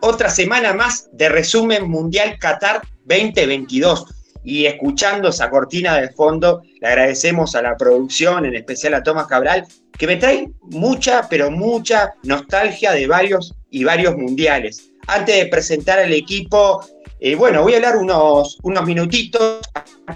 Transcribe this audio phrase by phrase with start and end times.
[0.00, 4.06] Otra semana más de resumen Mundial Qatar 2022.
[4.44, 9.26] Y escuchando esa cortina de fondo, le agradecemos a la producción, en especial a Tomás
[9.26, 14.90] Cabral, que me trae mucha, pero mucha nostalgia de varios y varios mundiales.
[15.06, 16.82] Antes de presentar al equipo,
[17.20, 19.60] eh, bueno, voy a hablar unos, unos minutitos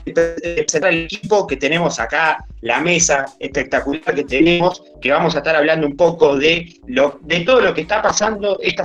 [0.04, 5.86] el equipo que tenemos acá, la mesa espectacular que tenemos, que vamos a estar hablando
[5.86, 8.84] un poco de, lo, de todo lo que está pasando, esta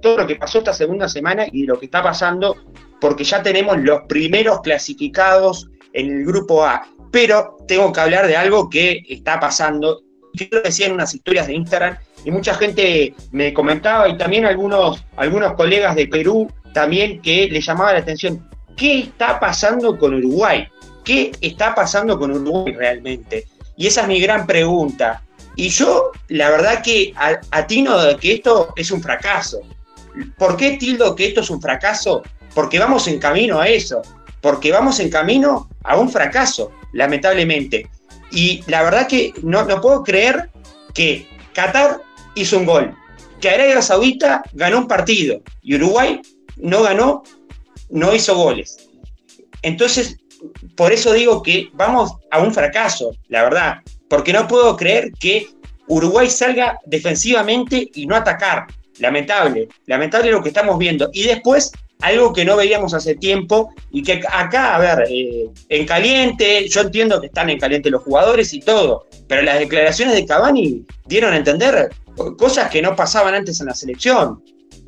[0.00, 2.56] todo lo que pasó esta segunda semana y de lo que está pasando,
[3.00, 6.86] porque ya tenemos los primeros clasificados en el grupo A.
[7.10, 10.02] Pero tengo que hablar de algo que está pasando,
[10.36, 14.46] que lo decía en unas historias de Instagram, y mucha gente me comentaba, y también
[14.46, 20.14] algunos, algunos colegas de Perú también que le llamaba la atención, ¿qué está pasando con
[20.14, 20.68] Uruguay?
[21.04, 23.46] ¿Qué está pasando con Uruguay realmente?
[23.76, 25.22] Y esa es mi gran pregunta.
[25.56, 27.12] Y yo, la verdad que
[27.50, 29.60] atino de que esto es un fracaso.
[30.38, 32.22] ¿Por qué tildo que esto es un fracaso?
[32.54, 34.02] Porque vamos en camino a eso.
[34.40, 37.88] Porque vamos en camino a un fracaso, lamentablemente.
[38.30, 40.50] Y la verdad que no, no puedo creer
[40.94, 42.00] que Qatar
[42.34, 42.96] hizo un gol,
[43.40, 46.20] que Arabia Saudita ganó un partido y Uruguay
[46.56, 47.22] no ganó,
[47.92, 48.88] no hizo goles.
[49.62, 50.16] Entonces,
[50.76, 53.76] por eso digo que vamos a un fracaso, la verdad,
[54.08, 55.48] porque no puedo creer que
[55.86, 58.66] Uruguay salga defensivamente y no atacar.
[58.98, 61.10] Lamentable, lamentable lo que estamos viendo.
[61.12, 65.86] Y después, algo que no veíamos hace tiempo y que acá, a ver, eh, en
[65.86, 70.26] caliente, yo entiendo que están en caliente los jugadores y todo, pero las declaraciones de
[70.26, 71.90] Cavani dieron a entender
[72.36, 74.42] cosas que no pasaban antes en la selección.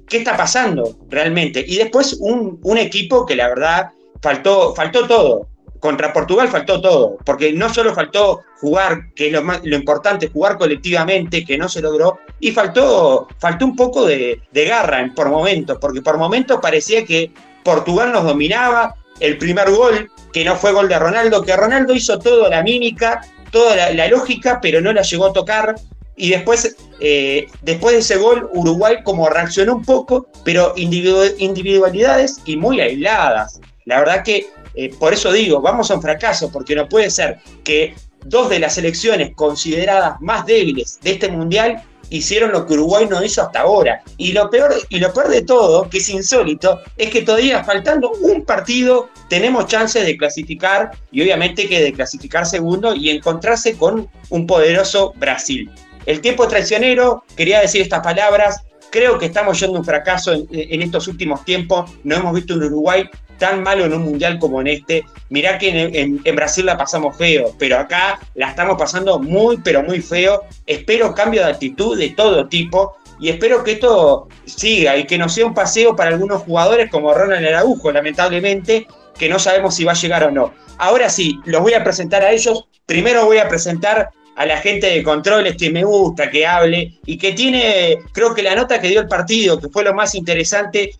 [0.08, 1.64] ¿Qué está pasando realmente?
[1.66, 5.48] Y después un, equipo que la verdad faltó, faltó todo.
[5.80, 10.30] Contra Portugal faltó todo, porque no solo faltó jugar, que es lo, más, lo importante,
[10.30, 15.76] jugar colectivamente, que no se logró, y faltó, faltó un poco de, garra por momentos,
[15.78, 17.30] porque por momentos parecía que
[17.62, 22.18] Portugal nos dominaba, el primer gol, que no fue gol de Ronaldo, que Ronaldo hizo
[22.18, 23.20] toda la mímica,
[23.50, 25.76] toda la, lógica, pero no la llegó a tocar.
[26.16, 32.56] Y después, eh, después de ese gol, Uruguay como reaccionó un poco, pero individualidades y
[32.56, 33.60] muy aisladas.
[33.84, 37.38] La verdad que eh, por eso digo, vamos a un fracaso, porque no puede ser
[37.62, 37.94] que
[38.24, 43.24] dos de las selecciones consideradas más débiles de este mundial hicieron lo que Uruguay no
[43.24, 44.02] hizo hasta ahora.
[44.16, 48.10] Y lo peor, y lo peor de todo, que es insólito, es que todavía faltando
[48.10, 54.08] un partido tenemos chances de clasificar y obviamente que de clasificar segundo y encontrarse con
[54.30, 55.70] un poderoso Brasil.
[56.06, 61.08] El tiempo traicionero, quería decir estas palabras, creo que estamos yendo un fracaso en, estos
[61.08, 65.04] últimos tiempos, no hemos visto un Uruguay tan malo en un mundial como en este.
[65.30, 70.00] Mirá que en, Brasil la pasamos feo, pero acá la estamos pasando muy, pero muy
[70.00, 70.42] feo.
[70.66, 75.28] Espero cambio de actitud de todo tipo y espero que esto siga y que no
[75.28, 78.86] sea un paseo para algunos jugadores como Ronald Araujo, lamentablemente,
[79.18, 80.52] que no sabemos si va a llegar o no.
[80.78, 82.68] Ahora sí, los voy a presentar a ellos.
[82.86, 87.18] Primero voy a presentar a la gente de controles que me gusta que hable y
[87.18, 90.92] que tiene, creo que la nota que dio el partido, que fue lo más interesante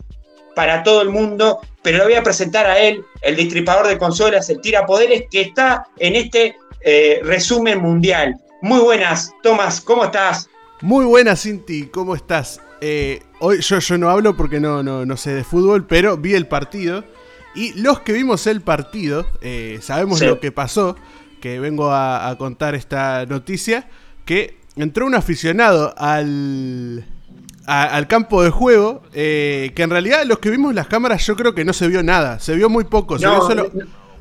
[0.54, 4.48] para todo el mundo, pero lo voy a presentar a él, el distripador de consolas,
[4.50, 8.36] el tirapoderes, que está en este eh, resumen mundial.
[8.62, 10.48] Muy buenas, Tomás, ¿cómo estás?
[10.80, 12.60] Muy buenas, Cinti, ¿cómo estás?
[12.80, 16.46] Eh, hoy yo, yo no hablo porque no, no, sé de fútbol, pero vi el
[16.46, 17.04] partido.
[17.54, 20.96] Y los que vimos el partido, eh, sabemos lo que pasó
[21.44, 23.87] que vengo a, contar esta noticia,
[24.25, 27.05] que entró un aficionado al,
[27.67, 31.55] al campo de juego, eh, que en realidad los que vimos las cámaras yo creo
[31.55, 33.70] que no se vio nada, se vio muy poco, se vio solo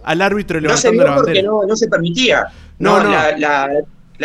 [0.03, 1.49] al árbitro levantando no la bandera.
[1.49, 2.47] Porque no, se permitía,
[2.79, 3.69] no, La,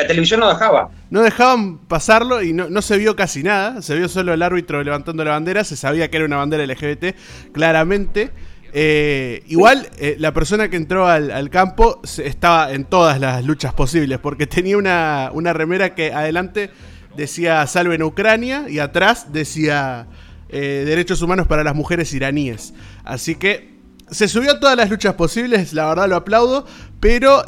[0.09, 0.91] televisión no dejaba.
[1.11, 3.81] No dejaban pasarlo y no, no, se vio casi nada.
[3.81, 5.63] Se vio solo el árbitro levantando la bandera.
[5.63, 7.15] Se sabía que era una bandera LGBT,
[7.53, 8.33] claramente.
[8.73, 14.19] Eh, igual, eh, la persona que entró al, campo estaba en todas las luchas posibles,
[14.19, 16.71] porque tenía una, remera que adelante
[17.17, 20.07] decía salven Ucrania y atrás decía
[20.51, 22.75] eh, derechos humanos para las mujeres iraníes.
[23.05, 23.79] Así que
[24.11, 26.67] se subió a todas las luchas posibles, la verdad lo aplaudo,
[27.01, 27.45] pero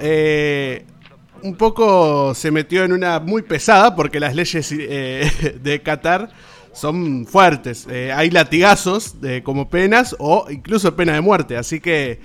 [1.43, 6.31] un poco se metió en una muy pesada, porque las leyes de Qatar
[6.72, 7.87] son fuertes.
[7.90, 11.56] Eh, hay latigazos de, como penas o incluso pena de muerte.
[11.56, 12.20] Así que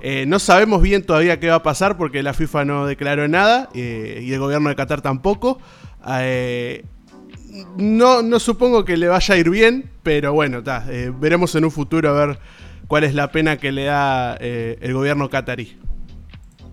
[0.00, 3.68] eh, no sabemos bien todavía qué va a pasar porque la FIFA no declaró nada
[3.74, 5.58] eh, y el gobierno de Qatar tampoco.
[7.76, 10.62] no, no supongo que le vaya a ir bien, pero bueno,
[11.20, 12.38] veremos en un futuro a ver
[12.86, 15.78] cuál es la pena que le da el gobierno qatarí.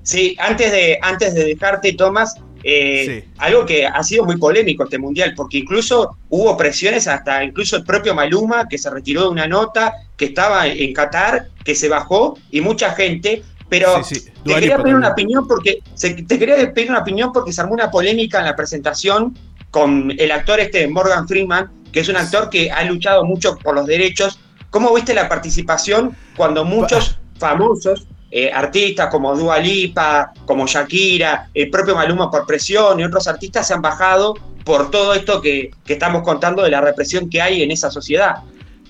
[0.03, 2.35] Sí, antes de, antes de dejarte, Tomás,
[2.67, 7.75] eh, algo que ha sido muy polémico este mundial, porque incluso hubo presiones hasta incluso
[7.75, 11.89] el propio Maluma, que se retiró de una nota, que estaba en Qatar, que se
[11.89, 13.43] bajó, y mucha gente.
[13.69, 14.01] Pero
[14.43, 17.73] te quería pedir una opinión porque se, te quería pedir una opinión porque se armó
[17.73, 19.37] una polémica en la presentación
[19.69, 23.75] con el actor este Morgan Freeman, que es un actor que ha luchado mucho por
[23.75, 24.39] los derechos.
[24.71, 28.07] ¿Cómo viste la participación cuando muchos famosos
[28.37, 33.65] eh, artistas como Dua Lipa, como Shakira, el propio Maluma por presión y otros artistas
[33.65, 34.33] se han bajado
[34.65, 38.43] por todo esto que, estamos contando de la represión que hay en esa sociedad.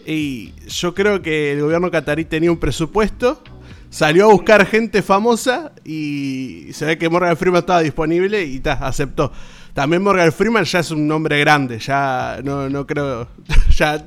[0.03, 3.39] Y yo creo que el gobierno catarí tenía un presupuesto,
[3.91, 8.73] salió a buscar gente famosa y se ve que Morgan Freeman estaba disponible y ta,
[8.73, 9.31] aceptó.
[9.75, 13.27] También Morgan Freeman ya es un nombre grande, ya no, no creo,
[13.77, 14.03] ya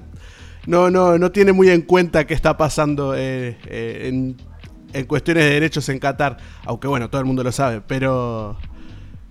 [0.66, 4.47] no, no, no tiene muy en cuenta qué está pasando eh, eh, en
[4.92, 6.38] en cuestiones de derechos en Qatar.
[6.64, 8.56] Aunque bueno, todo el mundo lo sabe, pero.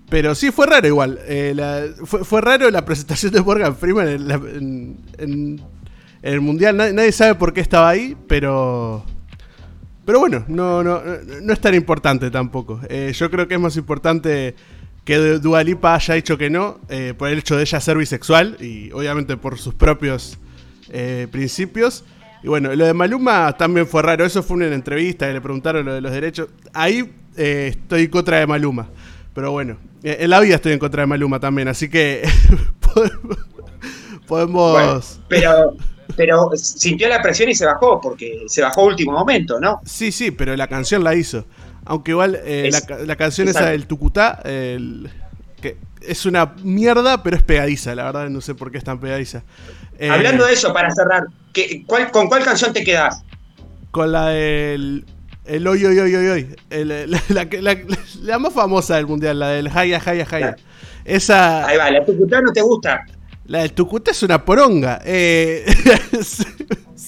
[0.10, 1.20] Pero sí fue raro igual.
[1.26, 4.08] Eh, fue, raro la presentación de Morgan Freeman
[5.18, 5.62] en,
[6.22, 6.78] el Mundial.
[6.78, 9.04] Nadie, sabe por qué estaba ahí, pero.
[10.06, 11.02] Pero bueno, no, no,
[11.42, 12.80] no es tan importante tampoco.
[12.88, 14.56] Eh, yo creo que es más importante
[15.04, 18.90] que Dualipa haya dicho que no, eh, por el hecho de ella ser bisexual y
[18.94, 20.38] obviamente por sus propios
[21.32, 22.06] principios.
[22.44, 24.26] Y bueno, lo de Maluma también fue raro.
[24.26, 26.50] Eso fue una entrevista que le preguntaron lo de los derechos.
[26.74, 28.90] Ahí eh, estoy en contra de Maluma.
[29.34, 31.68] Pero bueno, eh, en la vida estoy en contra de Maluma también.
[31.68, 32.28] Así que
[34.28, 35.20] podemos.
[35.28, 35.76] pero,
[36.16, 39.82] pero sintió la presión y se bajó, porque se bajó último momento, ¿no?
[39.86, 41.46] Sí, sí, pero la canción la hizo.
[41.86, 42.70] Aunque igual eh,
[43.06, 45.10] la, canción esa del Tucutá, el,
[46.02, 49.44] es una mierda, pero es pegadiza, la verdad, no sé por qué es tan pegadiza.
[50.00, 51.26] Eh, Hablando de eso, para cerrar,
[52.12, 53.24] ¿con cuál canción te quedas?
[53.92, 55.06] Con la del.
[55.46, 56.56] El hoy, hoy, hoy, hoy,
[58.22, 60.56] la, más famosa del mundial, la del Jaya, Jaya, Jaya.
[61.06, 61.66] Esa.
[61.66, 63.06] Ahí va, la Tucutá no te gusta.
[63.46, 65.02] La del Tucutá es una poronga.
[65.06, 65.66] Eh,
[66.20, 66.46] es,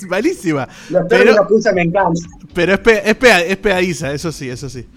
[0.08, 0.70] malísima.
[1.10, 1.46] pero,
[1.76, 1.92] me
[2.54, 4.88] Pero es, es, es pegadiza, eso sí, eso sí.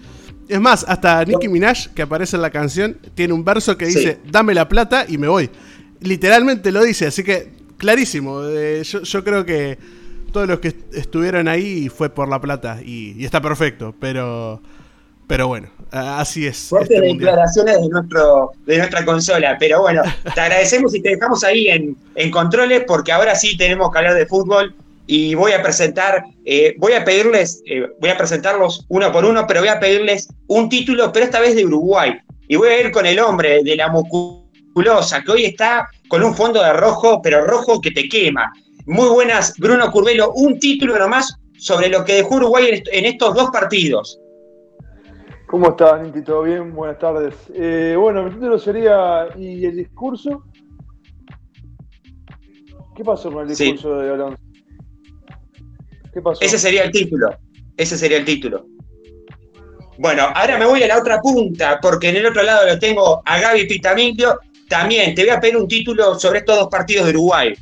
[0.47, 4.19] Es más, hasta Nicki Minaj, que aparece en la canción, tiene un verso que dice,
[4.29, 5.49] dame la plata y me voy.
[6.01, 8.43] Literalmente lo dice, así que clarísimo.
[8.45, 9.77] Eh, yo, creo que
[10.31, 14.61] todos los que estuvieron ahí fue por la plata y, está perfecto, pero,
[15.27, 16.67] pero bueno, así es.
[16.69, 20.01] Fuertes este declaraciones de, nuestro, de nuestra consola, pero bueno,
[20.33, 24.15] te agradecemos y te dejamos ahí en, en controles porque ahora sí tenemos que hablar
[24.15, 24.75] de fútbol
[25.05, 29.45] y voy a presentar, eh, voy a pedirles, eh, voy a presentarlos uno por uno,
[29.47, 32.17] pero voy a pedirles un título, pero esta vez de Uruguay.
[32.47, 36.35] Y voy a ir con el hombre de la musculosa, que hoy está con un
[36.35, 38.51] fondo de rojo, pero rojo que te quema.
[38.85, 43.49] Muy buenas, Bruno Curvelo, un título nomás sobre lo que dejó Uruguay en estos dos
[43.51, 44.19] partidos.
[45.47, 46.23] ¿Cómo estás, Ninti?
[46.23, 46.73] ¿Todo bien?
[46.73, 47.35] Buenas tardes.
[47.53, 50.43] Eh, bueno, mi título sería ¿Y el discurso?
[52.95, 54.42] ¿Qué pasó con el discurso de Alonso?
[56.39, 57.35] Ese sería el título.
[57.77, 58.65] Ese sería el título.
[59.97, 63.21] Bueno, ahora me voy a la otra punta, porque en el otro lado lo tengo
[63.25, 64.39] a Gaby Pitamilio.
[64.67, 67.53] También te voy a pedir un título sobre estos dos partidos de Uruguay.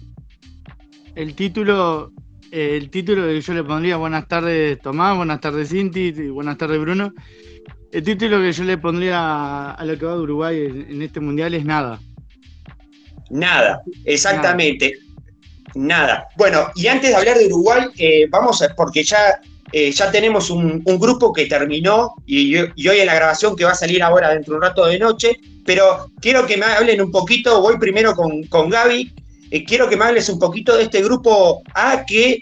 [1.15, 2.11] El título,
[2.51, 7.13] el título que yo le pondría, buenas tardes Tomás, buenas tardes Cinti, buenas tardes Bruno.
[7.91, 10.57] El título que yo le pondría a lo que va de Uruguay
[10.89, 11.99] en este mundial es nada.
[13.29, 14.93] Nada, exactamente.
[14.93, 15.10] Nada.
[16.35, 19.39] Bueno, y antes de hablar de Uruguay, eh, vamos a, porque ya,
[19.71, 23.75] eh, ya tenemos un, grupo que terminó y, hoy en la grabación que va a
[23.75, 27.61] salir ahora dentro de un rato de noche, pero quiero que me hablen un poquito,
[27.61, 29.13] voy primero con, con Gaby,
[29.51, 32.41] eh, quiero que me hables un poquito de este grupo A que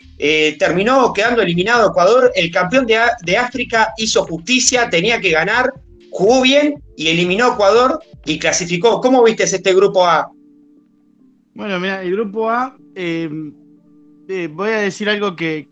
[0.60, 5.72] terminó quedando eliminado Ecuador, el campeón de, de África hizo justicia, tenía que ganar,
[6.12, 9.02] jugó bien y eliminó Ecuador y clasificó.
[9.02, 10.32] ¿Cómo viste este grupo A?
[11.54, 13.54] Bueno, mira, el grupo A Em,
[14.28, 15.70] eh, voy a decir algo que,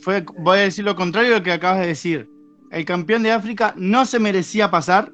[0.00, 2.30] fue, voy a decir lo contrario de lo que acabas de decir.
[2.70, 5.12] El campeón de África no se merecía pasar.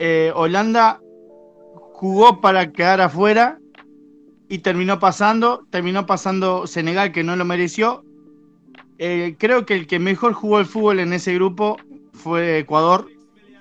[0.00, 1.00] Eh, Holanda
[1.92, 3.60] jugó para quedar afuera
[4.48, 5.64] y terminó pasando.
[5.70, 8.04] Terminó pasando Senegal, que no lo mereció.
[8.98, 11.76] Eh, creo que el que mejor jugó el fútbol en ese grupo
[12.12, 13.06] fue Ecuador,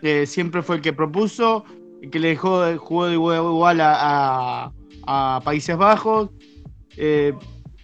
[0.01, 1.65] que siempre fue el que propuso,
[2.01, 4.71] el que le dejó jugó de igual a
[5.45, 6.31] Países Bajos,
[7.01, 7.33] eh,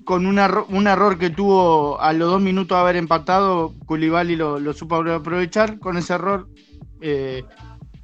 [0.03, 4.97] con un, error que tuvo a los dos minutos de haber empatado, Koulibaly lo, supo
[4.97, 5.79] aprovechar.
[5.79, 6.47] Con ese error,
[7.01, 7.43] eh,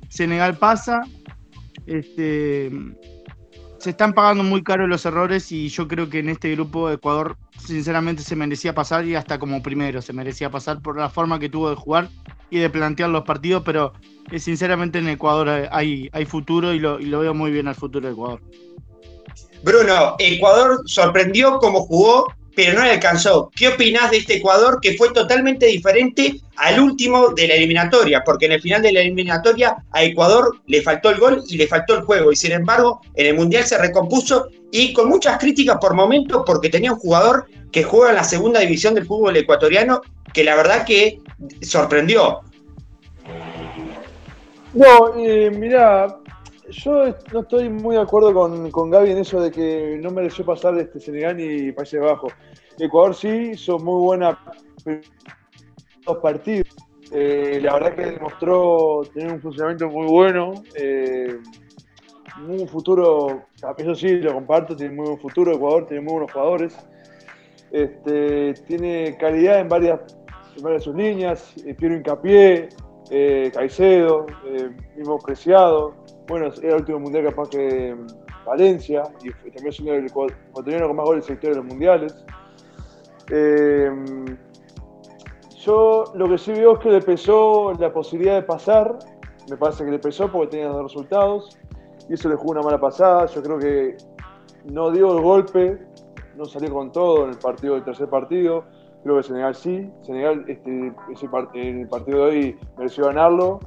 [0.09, 1.01] Senegal pasa.
[1.85, 2.71] Este,
[3.77, 7.37] se están pagando muy caro los errores y yo creo que en este grupo Ecuador
[7.57, 11.49] sinceramente se merecía pasar y hasta como primero se merecía pasar por la forma que
[11.49, 12.09] tuvo de jugar.
[12.49, 13.93] y de plantear los partidos, pero
[14.29, 17.75] eh, sinceramente en Ecuador hay, hay futuro y lo, y lo veo muy bien al
[17.75, 18.41] futuro de Ecuador.
[19.63, 23.51] Bruno, Ecuador sorprendió como jugó, pero no le alcanzó.
[23.55, 28.23] ¿Qué opinás de este Ecuador que fue totalmente diferente al último de la eliminatoria?
[28.25, 31.67] Porque en el final de la eliminatoria a Ecuador le faltó el gol y le
[31.67, 32.31] faltó el juego.
[32.31, 36.69] Y sin embargo, en el Mundial se recompuso y con muchas críticas por momentos porque
[36.69, 40.01] tenía un jugador que juega en la segunda división del fútbol ecuatoriano
[40.33, 41.19] que la verdad que
[41.61, 42.41] sorprendió.
[44.73, 46.17] No, eh, mira,
[46.71, 50.45] yo no estoy muy de acuerdo con, con Gaby en eso de que no mereció
[50.45, 52.33] pasar este Senegal y Países Bajos.
[52.79, 54.39] Ecuador sí hizo muy buena
[56.05, 56.67] dos partidos.
[57.11, 60.53] Eh, la verdad que demostró tener un funcionamiento muy bueno.
[60.75, 61.37] Eh,
[62.47, 63.43] un futuro,
[63.77, 65.53] eso sí lo comparto, tiene muy buen futuro.
[65.53, 66.77] Ecuador tiene muy buenos jugadores.
[67.71, 69.99] Este, tiene calidad en varias,
[70.57, 71.53] en varias de sus líneas.
[71.65, 72.69] Eh, Piero Incapié,
[73.09, 74.25] eh, Caicedo,
[74.95, 75.93] mismo Preciado.
[76.31, 77.93] Bueno, era el último mundial capaz que
[78.45, 82.25] Valencia, y también siendo el ecuatoriano con más goles en la historia de los mundiales.
[83.29, 83.91] Eh,
[85.59, 88.97] yo lo que sí veo es que le pesó la posibilidad de pasar,
[89.49, 91.59] me parece que le pesó porque tenía dos resultados,
[92.07, 93.25] y eso le jugó una mala pasada.
[93.25, 93.97] Yo creo que
[94.63, 95.85] no dio el golpe,
[96.37, 98.63] no salió con todo en el partido del tercer partido.
[99.03, 99.91] Creo que Senegal sí.
[100.03, 103.59] Senegal, este, ese el partido de hoy mereció ganarlo.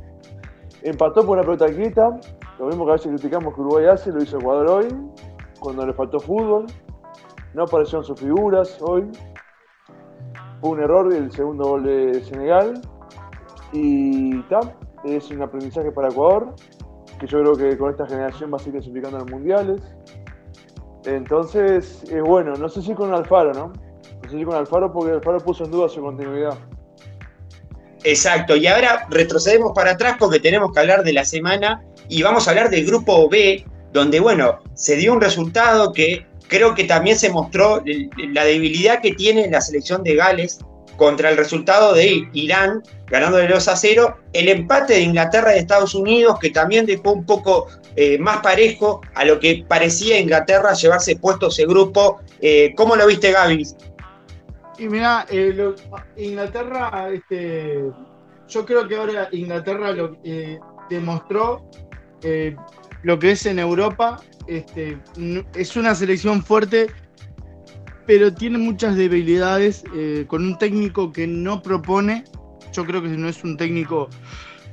[0.83, 2.19] Empató por una pelota quieta.
[2.59, 4.89] Lo mismo que a veces criticamos que Uruguay hace, lo hizo Ecuador hoy,
[5.59, 6.67] cuando le faltó fútbol.
[7.55, 9.11] No aparecieron sus figuras hoy.
[10.61, 12.81] Fue un error el segundo gol de Senegal.
[13.73, 16.55] Y tal, es un aprendizaje para Ecuador,
[17.19, 19.81] que yo creo que con esta generación va a seguir clasificando en los mundiales.
[21.05, 23.73] Entonces, es bueno, no sé si con Alfaro, ¿no?
[24.23, 26.57] No sé si con Alfaro, porque Alfaro puso en duda su continuidad.
[28.05, 32.47] Exacto, y ahora retrocedemos para atrás porque tenemos que hablar de la semana y vamos
[32.47, 37.19] a hablar del grupo B, donde, bueno, se dio un resultado que creo que también
[37.19, 37.83] se mostró
[38.33, 40.59] la debilidad que tiene la selección de Gales
[40.97, 45.59] contra el resultado de Irán, ganando de 2 a 0, el empate de Inglaterra y
[45.59, 50.73] Estados Unidos, que también dejó un poco eh, más parejo a lo que parecía Inglaterra
[50.75, 52.21] llevarse puesto ese grupo.
[52.41, 53.67] Eh, ¿Cómo lo viste, Gaby?
[54.79, 55.75] Y mira, eh,
[56.17, 57.85] Inglaterra, este,
[58.49, 60.17] yo creo que ahora Inglaterra lo,
[60.91, 61.65] demostró
[62.25, 62.57] eh,
[63.03, 64.21] lo que es en Europa.
[64.47, 64.99] Este,
[65.55, 66.89] es una selección fuerte,
[68.07, 69.85] pero tiene muchas debilidades
[70.27, 72.25] con un técnico que no propone.
[72.73, 74.11] Yo creo que no es un técnico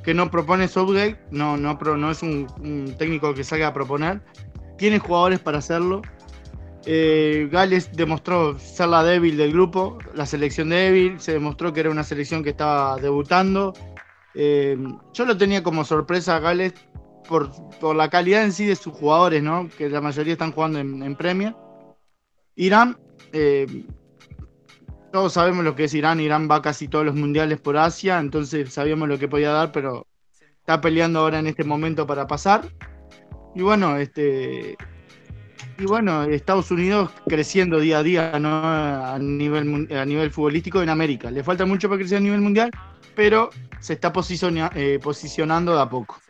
[0.03, 4.21] que no propone Southgate, no, no, es un técnico que salga a proponer.
[4.77, 6.01] Tiene jugadores para hacerlo
[6.85, 11.91] eh, Gales demostró ser la débil del grupo, la selección débil, se demostró que era
[11.91, 13.73] una selección que estaba debutando.
[14.33, 14.77] Eh,
[15.13, 16.73] yo lo tenía como sorpresa a Gales
[17.27, 19.69] por, la calidad en sí de sus jugadores, ¿no?
[19.77, 21.55] que la mayoría están jugando en, en Premier.
[22.55, 22.97] Irán,
[23.33, 23.85] eh,
[25.11, 28.73] todos sabemos lo que es Irán, Irán va casi todos los mundiales por Asia, entonces
[28.73, 30.07] sabíamos lo que podía dar, pero
[30.59, 32.69] está peleando ahora en este momento para pasar.
[33.55, 34.77] Y bueno, este,
[35.77, 38.61] y bueno, Estados Unidos creciendo día a día ¿no?
[38.63, 41.31] a, nivel, a nivel futbolístico en América.
[41.31, 42.71] Le falta mucho para crecer a nivel mundial,
[43.15, 43.49] pero
[43.79, 44.13] se está
[44.75, 46.21] eh, posicionando de a poco.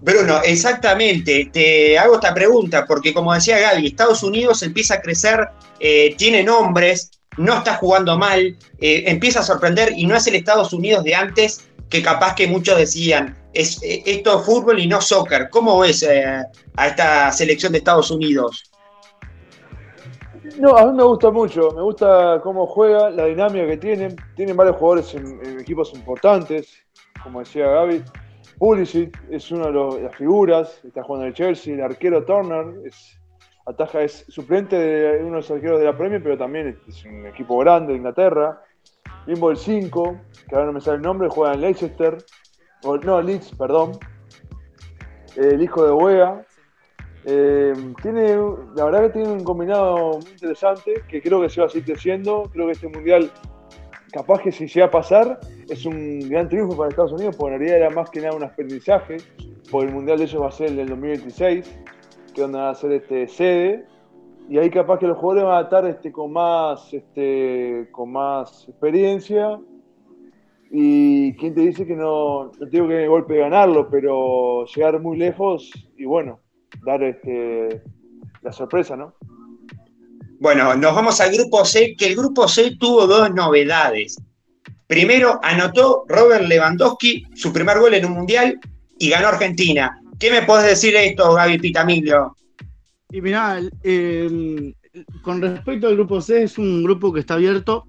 [0.00, 1.50] Bruno, exactamente.
[1.52, 6.42] Te hago esta pregunta porque, como decía Gaby, Estados Unidos empieza a crecer, eh, tiene
[6.42, 8.40] nombres, no está jugando mal,
[8.80, 12.46] eh, empieza a sorprender y no es el Estados Unidos de antes que capaz que
[12.46, 15.50] muchos decían, es, eh, esto es fútbol y no soccer.
[15.50, 18.70] ¿Cómo ves a esta selección de Estados Unidos?
[20.58, 24.16] No, a mí me gusta mucho, me gusta cómo juega, la dinámica que tienen.
[24.36, 26.68] Tienen varios jugadores en, equipos importantes,
[27.22, 28.02] como decía Gaby.
[28.60, 31.72] Pulisic es una de las figuras, está jugando en el Chelsea.
[31.72, 33.18] El arquero Turner es,
[33.64, 37.26] ataja, es suplente de uno de los arqueros de la Premier, pero también es un
[37.26, 38.62] equipo grande de Inglaterra.
[39.26, 42.18] Limbo el 5, que ahora no me sale el nombre, juega en Leicester
[42.82, 43.98] no, Leeds, perdón,
[45.36, 46.46] el hijo de Wea.
[47.24, 48.36] Eh, tiene,
[48.76, 51.94] la verdad que tiene un combinado muy interesante que creo que se va a seguir
[51.94, 52.50] creciendo.
[52.52, 53.30] Creo que este mundial,
[54.12, 55.40] capaz que si llega a pasar,
[55.70, 58.42] es un gran triunfo para Estados Unidos, porque en realidad era más que nada un
[58.42, 59.18] aprendizaje,
[59.70, 61.76] porque el mundial de ellos va a ser el del 2026,
[62.34, 63.86] que van a ser este, sede.
[64.48, 68.68] Y ahí capaz que los jugadores van a estar este, con, más, este, con más
[68.68, 69.60] experiencia
[70.72, 75.70] y quién te dice que no, no tengo que golpe ganarlo, pero llegar muy lejos
[75.96, 76.40] y bueno,
[76.84, 77.82] dar este,
[78.42, 79.14] la sorpresa, ¿no?
[80.38, 84.16] Bueno, nos vamos al grupo C, que el grupo C tuvo dos novedades.
[84.90, 88.58] Primero anotó Robert Lewandowski su primer gol en un mundial
[88.98, 89.96] y ganó Argentina.
[90.18, 92.36] ¿Qué me podés decir de esto, Gaby Pitamilio?
[93.12, 93.60] Y mirá,
[95.22, 97.84] con respecto al grupo C, es un grupo que está abierto.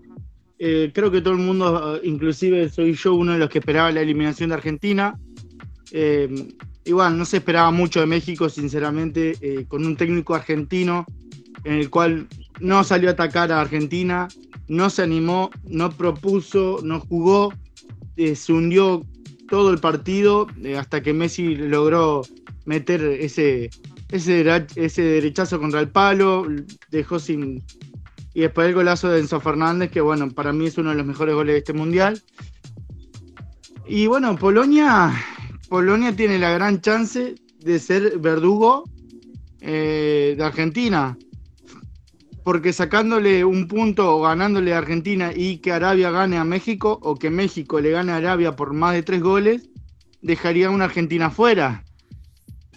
[0.59, 4.01] Eh, creo que todo el mundo, inclusive soy yo uno de los que esperaba la
[4.01, 5.17] eliminación de Argentina.
[5.91, 6.29] Eh,
[6.85, 11.07] igual, no se esperaba mucho de México, sinceramente, eh, con un técnico argentino
[11.63, 12.27] en el cual
[12.61, 14.27] no salió a atacar a Argentina,
[14.67, 17.53] no se animó, no propuso, no jugó,
[18.15, 19.05] se hundió
[19.49, 22.21] todo el partido hasta que Messi logró
[22.65, 23.69] meter ese,
[24.09, 26.45] ese, ese derechazo contra el palo,
[26.89, 27.63] dejó sin...
[28.33, 31.05] Y después el golazo de Enzo Fernández, que bueno, para mí es uno de los
[31.05, 32.21] mejores goles de este mundial.
[33.85, 35.13] Y bueno, Polonia,
[35.67, 38.85] Polonia tiene la gran chance de ser verdugo
[39.59, 41.17] eh, de Argentina.
[42.43, 47.15] Porque sacándole un punto o ganándole a Argentina y que Arabia gane a México o
[47.15, 49.69] que México le gane a Arabia por más de tres goles,
[50.21, 51.83] dejaría a una Argentina fuera.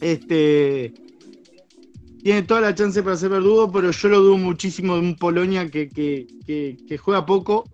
[0.00, 0.92] Este,
[2.24, 5.70] tiene toda la chance para ser verdugo, pero yo lo dudo muchísimo de un Polonia
[5.70, 6.26] que,
[6.98, 7.68] juega poco,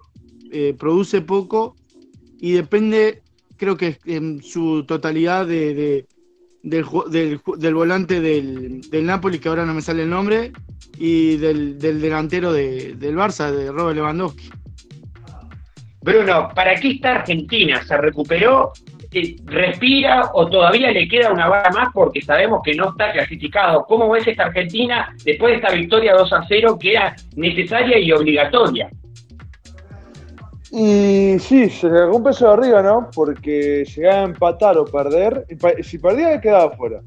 [0.50, 1.76] eh, produce poco
[2.40, 3.23] y depende,
[3.56, 6.04] creo que en su totalidad de,
[6.62, 10.52] del, volante del, Napoli, que ahora no me sale el nombre,
[10.99, 14.50] y del, delantero del Barça, de Robert Lewandowski.
[16.02, 17.82] Bruno, ¿para qué está Argentina?
[17.82, 18.73] ¿Se recuperó?
[19.44, 23.84] respira o todavía le queda una vara más porque sabemos que no está clasificado.
[23.86, 28.12] ¿Cómo ves esta Argentina después de esta victoria 2 a 0 que era necesaria y
[28.12, 28.88] obligatoria?
[30.73, 33.11] Y sí, se le un peso de arriba, ¿no?
[33.13, 35.47] Porque llegaba a empatar o perder.
[35.83, 37.00] Si perdía, quedaba fuera.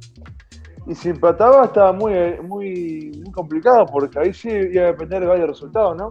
[0.86, 5.47] Y si empataba, estaba muy, muy, complicado porque ahí sí iba a depender de varios
[5.47, 6.10] resultados, ¿no?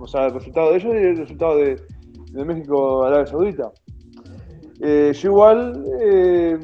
[0.00, 1.80] O sea, el resultado de ellos y el resultado de,
[2.32, 3.70] de México-Arabia Saudita.
[4.80, 6.58] Eh, yo igual eh,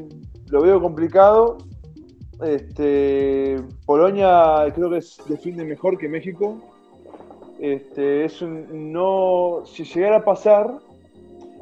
[0.49, 1.57] lo veo complicado.
[2.41, 6.61] Este, Polonia creo que defiende mejor que México.
[7.59, 10.79] Este, es no, si llegara a pasar,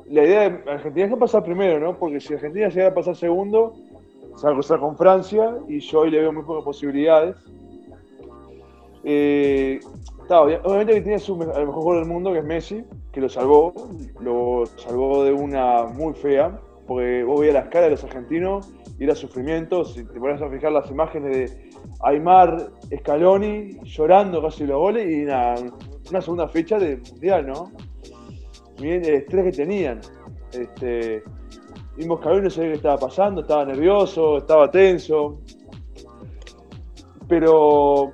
[0.09, 1.97] la idea de Argentina es que pasar primero, ¿no?
[1.97, 3.73] Porque si Argentina llegara a pasar segundo,
[4.35, 7.35] se va a cruzar con Francia y yo hoy le veo muy pocas posibilidades.
[9.03, 9.79] Eh,
[10.29, 13.73] obviamente que tiene su, el mejor jugador del mundo, que es Messi, que lo salvó,
[14.19, 19.03] lo salvó de una muy fea, porque vos veías las caras de los argentinos y
[19.03, 19.85] era sufrimiento.
[19.85, 21.69] Si te pones a fijar las imágenes de
[22.01, 25.55] Aymar Scaloni llorando casi los goles y una,
[26.21, 27.71] segunda fecha de mundial, ¿no?
[28.79, 30.01] Bien, el estrés que tenían.
[30.51, 31.23] Este,
[31.95, 35.39] vimos Scaloni no sabía qué estaba pasando, estaba nervioso, estaba tenso.
[37.27, 38.13] Pero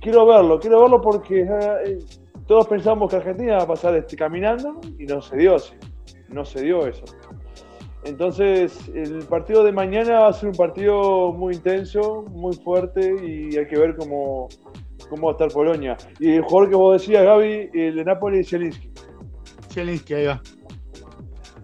[0.00, 1.98] quiero verlo, quiero verlo porque eh,
[2.46, 5.74] todos pensamos que Argentina va a pasar este, caminando y no se dio así,
[6.28, 7.04] no se dio eso.
[8.04, 13.56] Entonces, el partido de mañana va a ser un partido muy intenso, muy fuerte y
[13.56, 14.48] hay que ver cómo,
[15.08, 15.96] cómo va a estar Polonia.
[16.20, 18.90] Y el jugador que vos decías, Gaby, el de Napoli, es Zielinski.
[19.72, 20.42] Zielinski, ahí va.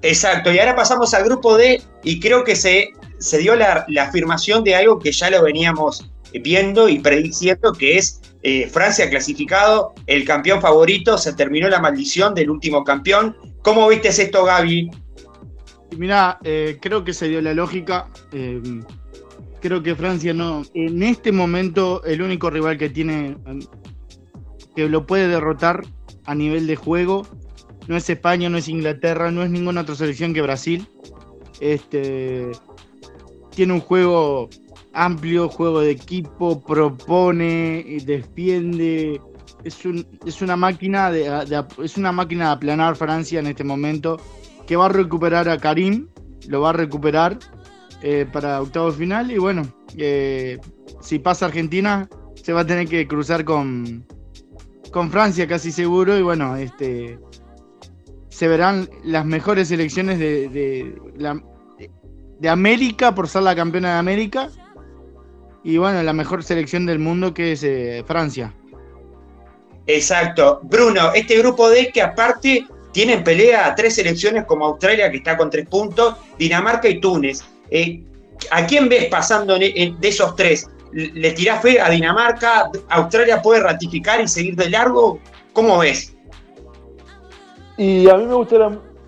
[0.02, 4.04] Exacto, y ahora pasamos al grupo D y creo que se, se dio la, la
[4.04, 9.92] afirmación de algo que ya lo veníamos viendo y prediciendo, que es eh, Francia clasificado,
[10.06, 13.36] el campeón favorito, se terminó la maldición del último campeón.
[13.62, 14.90] ¿Cómo viste esto, Gaby?
[15.96, 18.08] Mira, eh, creo que se dio la lógica.
[18.32, 18.60] Eh,
[19.60, 20.62] creo que Francia no.
[20.74, 23.36] En este momento, el único rival que tiene
[24.74, 25.82] que lo puede derrotar
[26.24, 27.26] a nivel de juego
[27.88, 30.86] no es España, no es Inglaterra, no es ninguna otra selección que Brasil.
[31.60, 32.52] Este
[33.50, 34.48] tiene un juego
[34.92, 39.20] amplio, juego de equipo, propone, defiende.
[39.64, 44.18] Es, un, es, una máquina de, es una máquina de aplanar Francia en este momento
[44.70, 46.06] que va a recuperar a Karim,
[46.46, 47.40] lo va a recuperar
[48.02, 49.62] eh, para octavo final y bueno,
[49.96, 50.60] eh,
[51.00, 52.08] si pasa Argentina
[52.40, 54.06] se va a tener que cruzar con,
[54.92, 57.18] con Francia casi seguro y bueno, este
[58.28, 60.48] se verán las mejores selecciones de,
[62.38, 64.50] de, América por ser la campeona de América
[65.64, 68.54] y bueno, la mejor selección del mundo que es eh, Francia.
[69.88, 70.60] Exacto.
[70.62, 75.36] Bruno, este grupo D que aparte tienen pelea a tres selecciones como Australia que está
[75.36, 77.42] con tres puntos, Dinamarca y Túnez.
[77.70, 78.02] Eh,
[78.50, 80.68] ¿A quién ves pasando de esos tres?
[80.92, 82.70] ¿Le tirás fe a Dinamarca?
[82.88, 85.20] ¿Australia puede ratificar y seguir de largo?
[85.52, 86.16] ¿Cómo ves?
[87.76, 88.58] Y a mí me gusta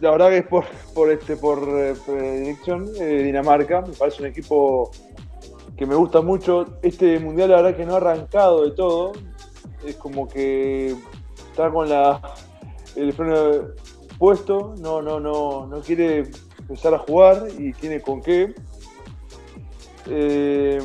[0.00, 0.64] la, verdad que es por,
[0.94, 3.82] por, este, por eh, Dinamarca.
[3.82, 4.90] Me parece un equipo
[5.76, 6.78] que me gusta mucho.
[6.82, 9.12] Este mundial, la verdad, que no ha arrancado de todo.
[9.84, 10.94] Es como que
[11.50, 12.20] está con la.
[12.96, 13.68] El freno,
[14.18, 18.54] puesto, no, no, no, no quiere empezar a jugar y tiene con qué.
[20.06, 20.78] Eh,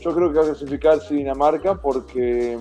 [0.00, 2.58] yo creo que va a clasificarse Dinamarca porque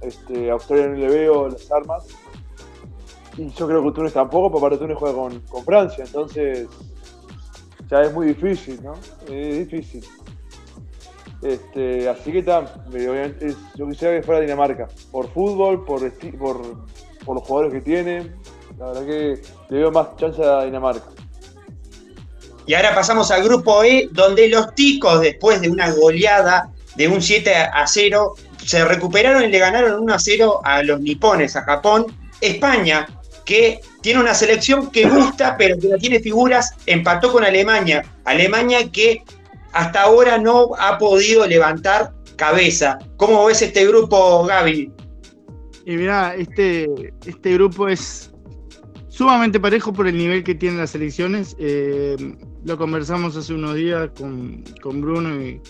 [0.00, 2.06] este, a Australia no le veo las armas.
[3.36, 6.68] Y yo creo que Túnez tampoco, porque para Túnez juega con, con Francia, entonces
[7.88, 8.94] ya es muy difícil, ¿no?
[9.30, 10.04] Es difícil.
[11.42, 12.74] Este, así que está,
[13.76, 16.86] yo quisiera que fuera Dinamarca, por fútbol, por, por,
[17.26, 18.32] por los jugadores que tiene,
[18.78, 21.10] la verdad que le veo más chance a Dinamarca.
[22.66, 27.20] Y ahora pasamos al grupo E, donde los ticos, después de una goleada de un
[27.20, 28.34] 7 a 0,
[28.64, 32.06] se recuperaron y le ganaron 1 a 0 a los nipones, a Japón.
[32.40, 33.06] España,
[33.44, 38.04] que tiene una selección que gusta, pero que no tiene figuras, empató con Alemania.
[38.24, 39.22] Alemania que
[39.72, 42.98] hasta ahora no ha podido levantar cabeza.
[43.16, 44.92] ¿Cómo ves este grupo, Gaby?
[45.86, 48.34] Y mira, este, este grupo es
[49.06, 51.54] sumamente parejo por el nivel que tienen las selecciones.
[51.60, 52.16] Eh,
[52.64, 54.64] lo conversamos hace unos días con,
[55.00, 55.60] Bruno y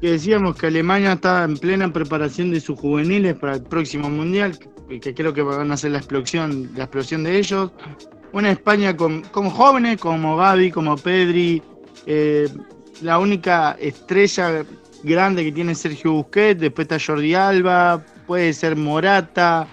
[0.00, 4.58] que decíamos que Alemania está en plena preparación de sus juveniles para el próximo mundial,
[4.88, 7.70] que, que creo que van a ser la explosión, la explosión de ellos.
[8.32, 11.62] Una España con, jóvenes como Gaby, como Pedri,
[12.06, 12.48] eh,
[13.02, 14.64] la única estrella
[15.02, 19.66] grande que tiene Sergio Busquets, después está Jordi Alba, puede ser Morata.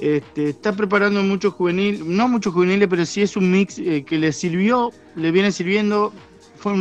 [0.00, 4.18] Este, está preparando mucho juvenil, no mucho juveniles, pero sí es un mix eh, que
[4.18, 6.12] le sirvió, le viene sirviendo.
[6.58, 6.74] Fue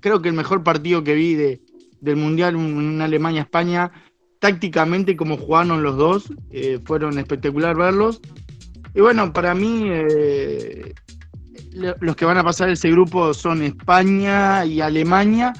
[0.00, 1.60] creo que el mejor partido que vi de,
[2.00, 3.92] del Mundial en Alemania-España.
[4.40, 8.20] Tácticamente, como jugaron los dos, eh, fueron espectacular verlos.
[8.94, 10.94] Y bueno, para mí, eh,
[11.72, 15.52] los que van a pasar ese grupo son España y Alemania,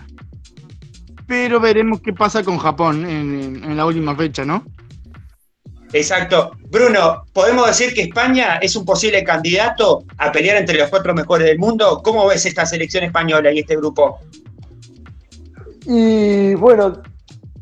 [1.30, 4.64] pero veremos qué pasa con Japón en, la última fecha, ¿no?
[5.92, 6.50] Exacto.
[6.68, 11.46] Bruno, ¿podemos decir que España es un posible candidato a pelear entre los cuatro mejores
[11.46, 12.00] del mundo?
[12.02, 14.18] ¿Cómo ves esta selección española y este grupo?
[15.86, 17.00] Y bueno,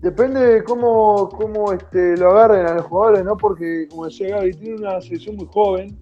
[0.00, 3.36] depende de cómo, cómo este, lo agarren a los jugadores, ¿no?
[3.36, 5.94] Porque, como decía Gaby, tiene una selección muy joven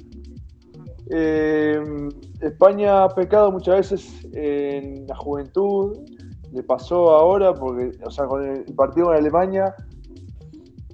[1.11, 1.81] eh,
[2.41, 5.99] España ha pecado muchas veces en la juventud,
[6.53, 9.75] le pasó ahora, porque, o sea, con el partido con Alemania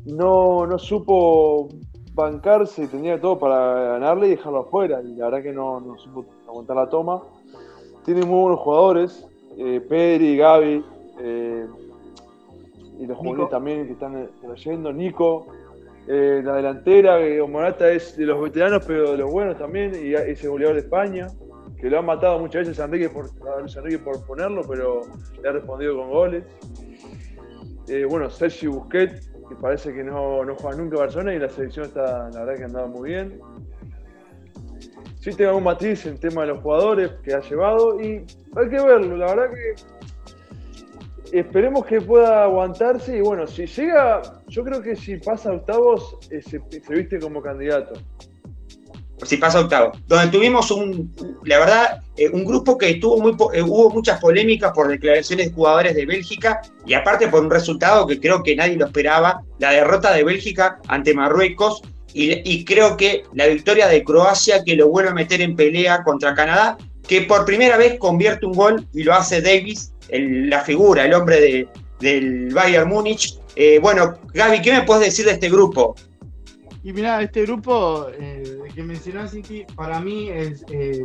[0.06, 1.68] no, no supo
[2.14, 5.00] bancarse, tenía todo para ganarle y dejarlo afuera.
[5.02, 7.22] Y la verdad que no, no supo aguantar la toma.
[8.04, 10.84] Tiene muy buenos jugadores, eh, Pedri, Gaby,
[11.20, 11.66] eh,
[12.98, 15.46] y los jugadores también que están trayendo, Nico.
[16.08, 20.14] Eh, la delantera, que Morata es de los veteranos, pero de los buenos también, y
[20.14, 21.28] ese goleador de España,
[21.82, 23.28] que lo han matado muchas veces a Enrique por,
[23.76, 25.00] Enrique por ponerlo, pero
[25.42, 26.44] le ha respondido con goles.
[27.88, 31.48] Eh, bueno, Sergio Busquets, que parece que no, no juega nunca a Barcelona y la
[31.48, 33.40] selección está, la verdad que ha andado muy bien.
[35.18, 38.80] Sí tengo un matiz en tema de los jugadores que ha llevado y hay que
[38.80, 39.74] verlo, la verdad que
[41.32, 46.18] esperemos que pueda aguantarse y bueno, si llega, yo creo que si pasa a octavos,
[46.30, 47.94] eh, se, viste como candidato.
[49.24, 49.98] Si pasa a octavos.
[50.06, 54.72] Donde tuvimos un, la verdad, eh, un grupo que tuvo muy, eh, hubo muchas polémicas
[54.72, 58.76] por declaraciones de jugadores de Bélgica y aparte por un resultado que creo que nadie
[58.76, 61.82] lo esperaba, la derrota de Bélgica ante Marruecos
[62.12, 66.02] y, y creo que la victoria de Croacia que lo vuelve a meter en pelea
[66.02, 71.04] contra Canadá, que por primera vez convierte un gol y lo hace Davis la figura,
[71.04, 71.68] el hombre de,
[72.00, 73.38] del Bayern Múnich.
[73.56, 75.94] Eh, bueno, Gaby, ¿qué me puedes decir de este grupo?
[76.82, 80.64] Y mira, este grupo eh, que mencionaste, para mí es.
[80.70, 81.04] Eh,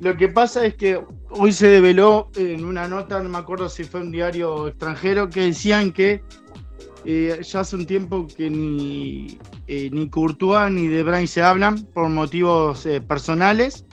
[0.00, 3.84] lo que pasa es que hoy se develó en una nota, no me acuerdo si
[3.84, 6.22] fue un diario extranjero, que decían que
[7.04, 12.86] ya hace un tiempo que ni, ni Courtois ni De Bruyne se hablan por motivos
[13.06, 13.86] personales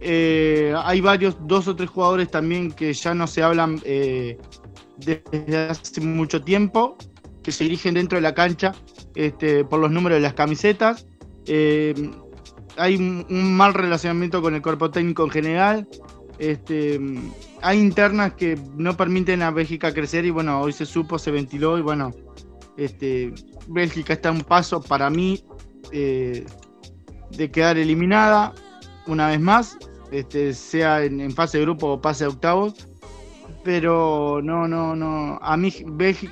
[0.00, 4.38] eh, hay varios, dos o tres jugadores también que ya no se hablan eh,
[4.98, 6.96] desde hace mucho tiempo,
[7.42, 8.74] que se dirigen dentro de la cancha
[9.18, 11.06] este, por los números de las camisetas.
[11.46, 12.10] Eh,
[12.76, 15.88] hay un, mal relacionamiento con el cuerpo técnico en general.
[16.38, 17.00] Este,
[17.62, 21.76] hay internas que no permiten a Bélgica crecer y bueno, hoy se supo, se ventiló
[21.78, 22.12] y bueno,
[22.76, 23.34] este,
[23.66, 25.44] Bélgica está a un paso para mí
[25.90, 26.44] de
[27.50, 28.54] quedar eliminada
[29.06, 29.76] una vez más
[30.10, 32.87] este, sea en, fase de grupo o pase a octavos.
[33.68, 35.38] Pero no, no, no.
[35.42, 35.70] A mí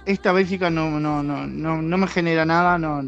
[0.06, 2.78] esta Bélgica no, no, no, no, me genera nada.
[2.78, 3.02] No,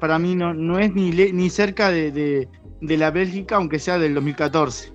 [0.00, 2.48] Para mí no, no es ni, ni cerca de,
[2.80, 4.92] la Bélgica, aunque sea del 2014.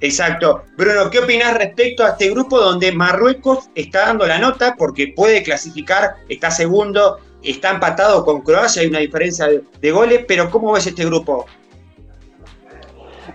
[0.00, 0.64] Exacto.
[0.76, 5.42] Bruno, ¿qué opinas respecto a este grupo donde Marruecos está dando la nota porque puede
[5.42, 9.48] clasificar, está segundo está empatado con Croacia, hay una diferencia
[9.80, 11.46] de, goles, pero ¿cómo ves este grupo?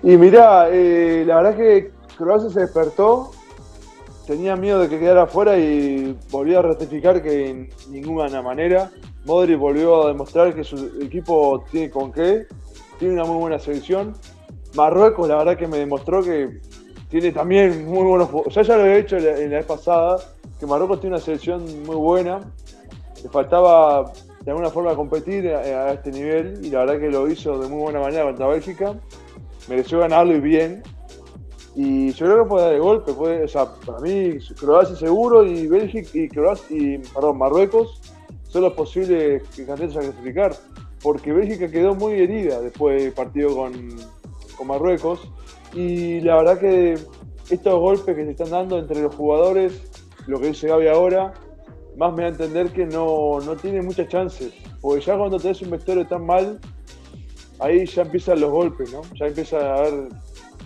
[0.03, 3.31] Y mirá, eh, la verdad que Croacia se despertó,
[4.29, 8.91] tenía miedo de que quedara afuera y volvió a ratificar que en ninguna manera.
[9.25, 12.45] Modri volvió a demostrar que su equipo tiene con qué,
[12.99, 14.13] tiene una muy buena selección.
[14.75, 16.61] Marruecos, la verdad que me demostró que
[17.09, 18.29] tiene también muy buenos.
[18.31, 20.17] O sea, ya lo he hecho en la vez pasada,
[20.59, 22.39] que Marruecos tiene una selección muy buena.
[23.23, 24.13] Le faltaba
[24.45, 27.81] de alguna forma competir a, este nivel y la verdad que lo hizo de muy
[27.81, 28.93] buena manera contra Bélgica.
[29.67, 30.83] Mereció ganarlo y bien.
[31.81, 33.13] Y yo creo que puede dar el golpe.
[33.13, 38.01] Puede, o sea, para mí, Croacia seguro y Bélgica y, Croacia, y perdón, Marruecos
[38.49, 40.55] son los posibles candidatos a clasificar.
[41.01, 43.95] Porque Bélgica quedó muy herida después del partido con,
[44.57, 45.31] con Marruecos.
[45.73, 46.97] Y la verdad que
[47.49, 49.81] estos golpes que se están dando entre los jugadores,
[50.27, 51.33] lo que dice Gaby ahora,
[51.95, 54.51] más me da a entender que no, no tiene muchas chances.
[54.81, 56.59] Porque ya cuando tenés un vestuario tan mal,
[57.59, 58.99] ahí ya empiezan los golpes, ¿no?
[59.17, 60.09] Ya empieza a haber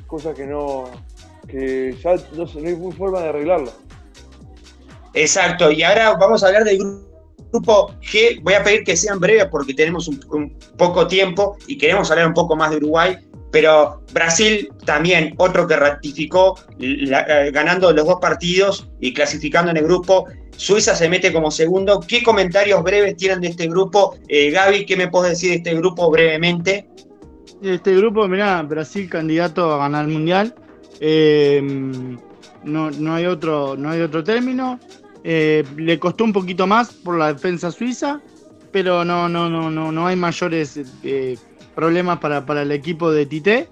[0.08, 0.86] cosas que no.
[1.48, 3.72] que ya no, hay forma de arreglarla.
[5.14, 6.80] Exacto, y ahora vamos a hablar del
[7.52, 8.42] grupo G.
[8.42, 12.28] Voy a pedir que sean breves porque tenemos un, un poco tiempo y queremos hablar
[12.28, 13.18] un poco más de Uruguay
[13.54, 19.84] pero Brasil también, otro que ratificó eh, ganando los dos partidos y clasificando en el
[19.84, 20.26] grupo.
[20.58, 22.00] Suiza se mete como segundo.
[22.00, 24.18] ¿Qué comentarios breves tienen de este grupo?
[24.28, 26.90] Eh, Gaby, ¿qué me puedes decir de este grupo brevemente?
[27.64, 30.54] Este grupo, mirá, Brasil candidato a ganar el Mundial.
[31.00, 31.62] Eh,
[32.64, 34.80] no, hay otro, no hay otro término.
[35.24, 38.22] le costó un poquito más por la defensa suiza,
[38.72, 40.80] pero no, no, no, no, no hay mayores
[41.74, 43.70] problemas para, para el equipo de Tite.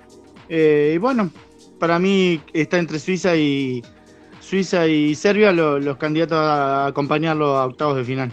[0.50, 1.32] Eh, y bueno,
[1.80, 3.82] para mí está entre Suiza y
[4.40, 8.32] Suiza y Serbia los candidatos a acompañarlo a octavos de final.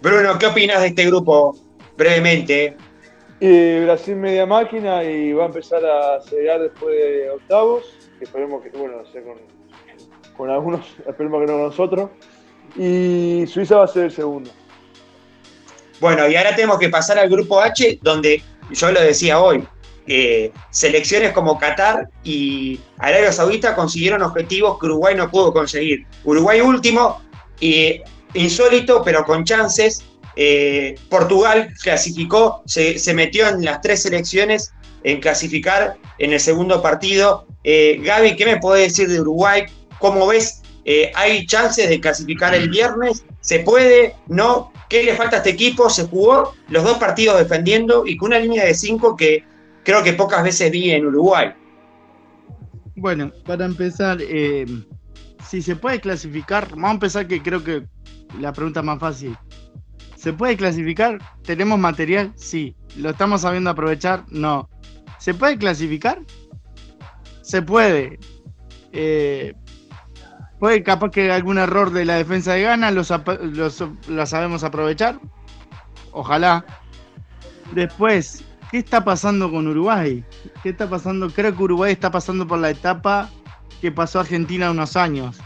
[0.00, 1.56] Bruno, ¿qué opinas de este grupo?
[1.96, 2.76] Brevemente.
[3.84, 7.84] Brasil media máquina y va a empezar a llegar después de octavos.
[8.20, 12.10] esperemos que, bueno, con, con algunos, esperemos que no con nosotros.
[12.76, 14.50] Y Suiza va a ser el segundo.
[16.00, 19.66] Bueno, y ahora tenemos que pasar al grupo H, donde yo lo decía hoy,
[20.70, 26.06] selecciones como Qatar y Arabia Saudita consiguieron objetivos que Uruguay no pudo conseguir.
[26.24, 27.20] Uruguay último,
[27.60, 28.00] y
[28.34, 30.04] insólito, pero con chances.
[30.36, 34.72] Eh, Portugal clasificó, se, metió en las tres selecciones
[35.04, 37.46] en clasificar en el segundo partido.
[37.62, 39.64] Eh, Gaby, ¿qué me puede decir de Uruguay?
[39.98, 40.62] ¿Cómo ves?
[40.84, 43.24] Eh, ¿Hay chances de clasificar el viernes?
[43.40, 44.16] ¿Se puede?
[44.26, 44.72] ¿No?
[44.88, 45.88] ¿Qué le falta a este equipo?
[45.88, 49.44] Se jugó los dos partidos defendiendo y con una línea de cinco que
[49.82, 51.52] creo que pocas veces vi en Uruguay.
[52.96, 54.18] Bueno, para empezar,
[55.48, 57.84] si se puede clasificar, vamos a empezar que creo que
[58.40, 59.36] la pregunta más fácil.
[60.24, 61.18] ¿Se puede clasificar?
[61.42, 62.32] ¿Tenemos material?
[62.34, 62.74] Sí.
[62.96, 64.24] ¿Lo estamos sabiendo aprovechar?
[64.30, 64.70] No.
[65.18, 66.18] ¿Se puede clasificar?
[67.42, 68.18] Se puede.
[68.92, 69.54] Eh,
[70.58, 75.20] Puede capaz que algún error de la defensa de Gana lo sabemos aprovechar.
[76.10, 76.64] Ojalá.
[77.74, 80.24] Después, ¿qué está pasando con Uruguay?
[80.62, 81.28] ¿Qué está pasando?
[81.28, 83.28] Creo que Uruguay está pasando por la etapa
[83.82, 85.36] que pasó Argentina unos años.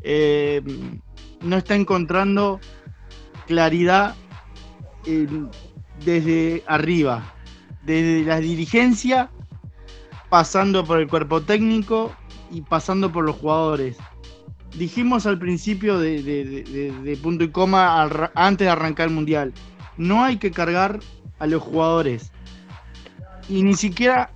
[0.00, 0.62] Eh,
[1.42, 2.60] no está encontrando
[3.46, 4.14] claridad
[6.04, 7.34] desde arriba,
[7.84, 9.30] desde la dirigencia,
[10.28, 12.12] pasando por el cuerpo técnico
[12.50, 13.96] y pasando por los jugadores
[14.76, 19.52] dijimos al principio de, punto y coma antes de arrancar el mundial,
[19.96, 21.00] no hay que cargar
[21.38, 22.32] a los jugadores.
[23.48, 24.30] Y ni siquiera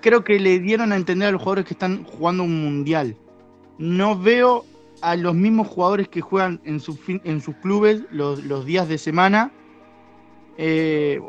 [0.00, 3.16] creo que le dieron a entender a los jugadores que están jugando un mundial.
[3.78, 4.66] No veo
[5.02, 6.80] a los mismos jugadores que juegan en,
[7.24, 9.50] en sus clubes los, días de semana
[10.58, 11.20] eh,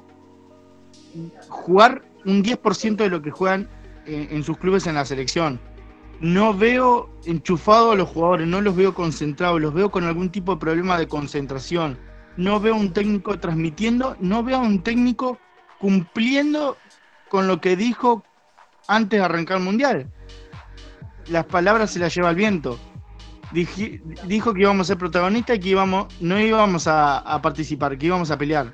[1.47, 3.69] jugar un 10% de lo que juegan
[4.05, 5.60] en sus clubes en la selección
[6.21, 10.53] no veo enchufados a los jugadores, no los veo concentrados, los veo con algún tipo
[10.53, 11.97] de problema de concentración.
[12.38, 15.39] No veo un técnico transmitiendo, no veo a un técnico
[15.79, 16.77] cumpliendo
[17.27, 18.23] con lo que dijo
[18.88, 20.12] antes de arrancar el mundial.
[21.27, 22.79] Las palabras se las lleva el viento.
[23.52, 28.32] Dijo que íbamos a ser protagonistas y que íbamos, no íbamos a, participar, que íbamos
[28.32, 28.74] a pelear.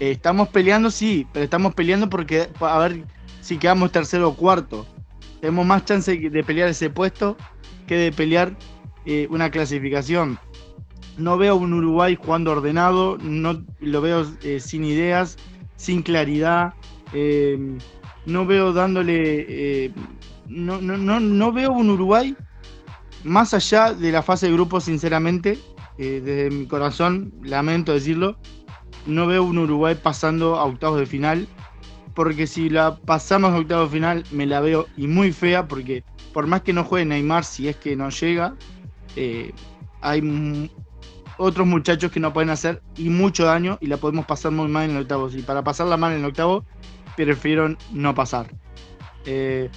[0.00, 3.04] Eh, estamos peleando, sí, pero estamos peleando porque a ver
[3.40, 4.86] si quedamos tercero o cuarto
[5.40, 7.36] tenemos más chance de pelear ese puesto
[7.86, 8.56] que de pelear
[9.04, 10.38] eh, una clasificación.
[11.18, 15.36] No veo un Uruguay jugando ordenado, no lo veo eh, sin ideas,
[15.76, 16.74] sin claridad.
[18.24, 19.92] No veo dándole.
[20.46, 22.34] no, no, no, no veo un Uruguay
[23.24, 25.58] más allá de la fase de grupo, sinceramente,
[25.98, 28.36] eh, desde mi corazón, lamento decirlo,
[29.06, 31.48] no veo un Uruguay pasando a octavos de final,
[32.14, 36.04] porque si la pasamos a octavos de final me la veo y muy fea, porque
[36.32, 38.54] por más que no juegue Neymar, si es que no llega,
[39.16, 39.52] eh,
[40.00, 40.70] hay
[41.38, 44.88] otros muchachos que no pueden hacer y mucho daño y la podemos pasar muy mal
[44.88, 45.28] en el octavo.
[45.30, 46.64] Y para pasarla mal en el octavo,
[47.16, 48.46] prefiero no pasar.
[49.24, 49.70] Eh,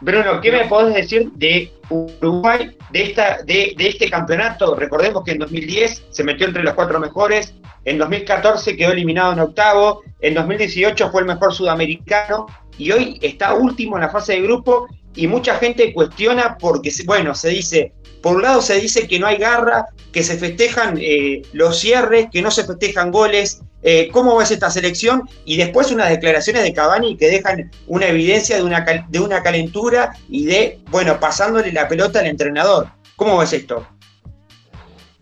[0.00, 4.74] Bruno, ¿qué me podés decir de Uruguay, de, esta, de, de, este campeonato?
[4.74, 9.40] Recordemos que en 2010 se metió entre los cuatro mejores, en 2014 quedó eliminado en
[9.40, 14.42] octavo, en 2018 fue el mejor sudamericano y hoy está último en la fase de
[14.42, 19.18] grupo y mucha gente cuestiona porque, bueno, se dice, por un lado se dice que
[19.18, 23.62] no hay garra, que se festejan eh, los cierres, que no se festejan goles.
[23.82, 25.28] Eh, ¿Cómo ves esta selección?
[25.44, 30.12] Y después unas declaraciones de Cavani que dejan una evidencia de una, de una calentura
[30.28, 32.88] y de, bueno, pasándole la pelota al entrenador.
[33.16, 33.86] ¿Cómo ves esto?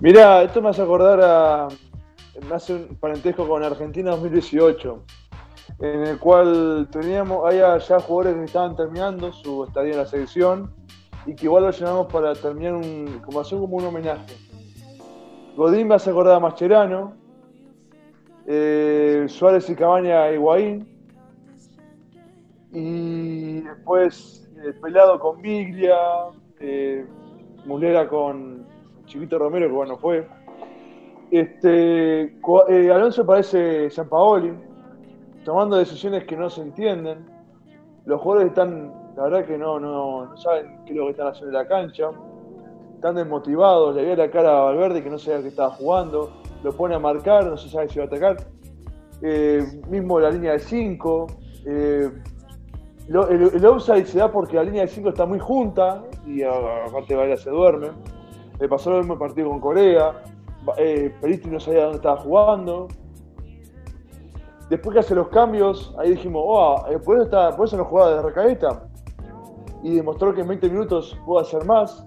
[0.00, 1.68] Mira, esto me hace acordar a.
[2.48, 5.04] Me hace un parentesco con Argentina 2018,
[5.80, 10.74] en el cual teníamos, había ya jugadores que estaban terminando su estadía en la selección
[11.24, 14.36] y que igual lo llamamos para terminar un, como hacer como un homenaje.
[15.56, 17.14] Godín me hace acordar a Mascherano,
[18.46, 20.86] eh, Suárez y Cabaña Higuaín,
[22.72, 25.96] y después eh, Pelado con Biglia,
[26.60, 27.06] eh,
[27.64, 28.66] Mulera con
[29.06, 30.26] Chiquito Romero, que bueno fue.
[31.30, 34.52] Este, eh, Alonso parece San Paoli,
[35.44, 37.26] tomando decisiones que no se entienden.
[38.04, 41.28] Los jugadores están, la verdad que no, no, no saben qué es lo que están
[41.28, 42.10] haciendo en la cancha
[42.96, 46.72] están desmotivados, le veía la cara a Valverde que no sabía que estaba jugando, lo
[46.72, 48.36] pone a marcar, no se sabe si va a atacar.
[49.22, 51.26] Eh, mismo la línea de 5.
[51.66, 52.10] Eh,
[53.08, 57.36] el, offside se da porque la línea de 5 está muy junta y aparte Valera
[57.36, 57.88] se duerme.
[58.58, 60.22] Le pasó lo mismo partido con Corea.
[60.78, 61.14] Eh,
[61.48, 62.88] no sabía dónde estaba jugando.
[64.68, 68.16] Después que hace los cambios, ahí dijimos, oh, por, eso está, por eso no jugaba
[68.16, 68.88] de recaeta.
[69.84, 72.04] Y demostró que en 20 minutos pudo hacer más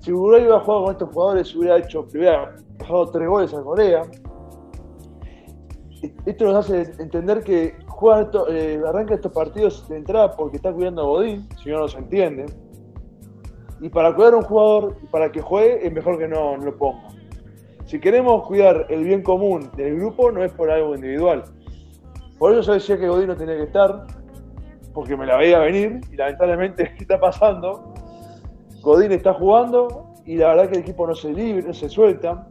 [0.00, 4.02] si Uruguay hubiera jugado con estos jugadores, hubiera hecho, hubiera dejado tres goles a Corea.
[6.26, 10.72] Esto nos hace entender que juegan esto, eh, arranca estos partidos de entrada porque está
[10.72, 12.46] cuidando a Bodín, si no, no se entiende.
[13.80, 17.08] Y para cuidar a un jugador, para que juegue, es mejor que no, lo ponga.
[17.86, 21.44] Si queremos cuidar el bien común del grupo, no es por algo individual.
[22.38, 24.06] Por eso yo decía que Godín no tenía que estar,
[24.92, 27.94] porque me la veía venir y lamentablemente está pasando.
[28.82, 32.48] Godín está jugando y la verdad que el equipo no se libre, no se suelta.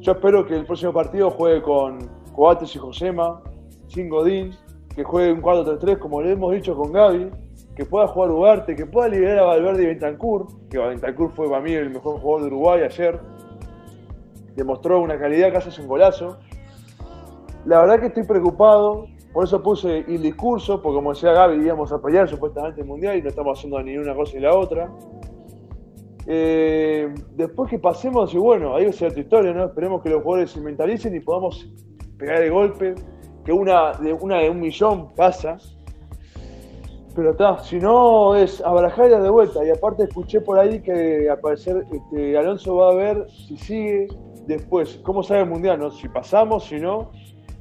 [0.00, 1.98] Yo espero que el próximo partido juegue con
[2.32, 3.42] Coates y Josema,
[3.88, 4.52] sin Godín,
[4.94, 7.30] que juegue un 4-3-3 como le hemos dicho con Gaby,
[7.74, 11.60] que pueda jugar Ugarte, que pueda liberar a Valverde y Bentancur, que Bentancur fue para
[11.60, 13.20] mí el mejor jugador de Uruguay ayer.
[14.54, 16.38] Demostró una calidad, casi es un golazo.
[17.64, 21.90] La verdad que estoy preocupado, por eso puse el discurso, porque como decía Gaby, íbamos
[21.90, 24.88] a pelear supuestamente el Mundial y no estamos haciendo ni una cosa ni la otra.
[26.30, 29.64] Eh, después que pasemos, y bueno, ahí va a ser tu historia, ¿no?
[29.64, 31.66] Esperemos que los jugadores se mentalicen y podamos
[32.18, 32.94] pegar el golpe,
[33.46, 35.56] que una de, una de un millón pasa.
[37.16, 39.64] Pero está, si no es abarajar de vuelta.
[39.64, 44.08] Y aparte escuché por ahí que al parecer este, Alonso va a ver si sigue
[44.46, 45.00] después.
[45.04, 45.78] ¿Cómo sabe el Mundial?
[45.78, 45.90] ¿no?
[45.90, 47.10] Si pasamos, si no,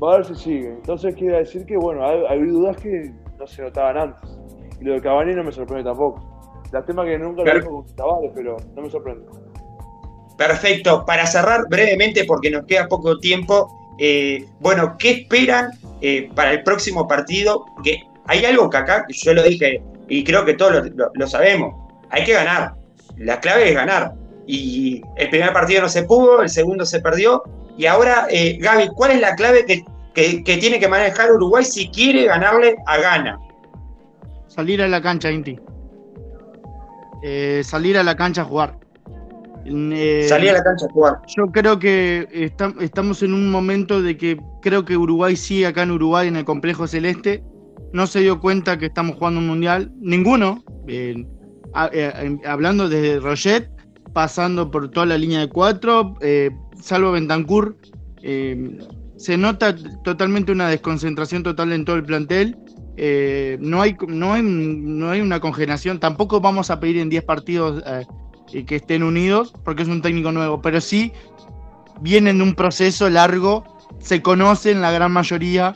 [0.04, 0.74] va a ver si sigue.
[0.74, 4.38] Entonces quiere decir que, bueno, hay, dudas que no se notaban antes.
[4.82, 6.37] Y lo de Cavani no me sorprende tampoco.
[6.72, 9.26] La tema que nunca lo con Tavares, pero no me sorprende.
[10.38, 11.06] Perfecto.
[11.06, 16.64] Para cerrar brevemente, porque nos queda poco tiempo, eh, bueno, ¿qué esperan eh, para el
[16.64, 17.66] próximo partido?
[17.84, 21.76] Que hay algo que acá, yo lo dije y creo que todos lo, sabemos,
[22.10, 22.74] hay que ganar.
[23.18, 24.14] La clave es ganar.
[24.46, 27.44] Y el primer partido no se pudo, el segundo se perdió,
[27.78, 29.84] y ahora, eh, Gaby, ¿cuál es la clave que,
[30.44, 33.40] tiene que manejar Uruguay si quiere ganarle a Ghana?
[34.48, 35.60] Salir a la cancha, Inti.
[37.24, 38.78] Eh, salir a la cancha a jugar.
[39.66, 41.16] Eh, salir a la cancha a jugar.
[41.36, 42.28] Yo creo que
[42.80, 46.46] estamos en un momento de que creo que Uruguay sí, acá en Uruguay, en el
[46.46, 47.44] complejo celeste,
[47.94, 49.92] no se dio cuenta que estamos jugando un mundial.
[50.00, 50.64] Ninguno.
[52.46, 53.70] hablando desde Roget,
[54.14, 56.16] pasando por toda la línea de cuatro,
[56.82, 57.76] salvo Bentancur,
[58.22, 58.78] eh,
[59.16, 62.58] se nota totalmente una desconcentración total en todo el plantel.
[63.00, 67.24] Eh, no, hay, no, hay, no hay una congelación, tampoco vamos a pedir en 10
[67.24, 71.14] partidos eh, que estén unidos, porque es un técnico nuevo, pero sí
[72.02, 73.64] vienen de un proceso largo,
[74.00, 75.76] se conocen la gran mayoría,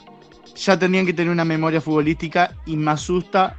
[0.55, 3.55] ya tendrían que tener una memoria futbolística y me asusta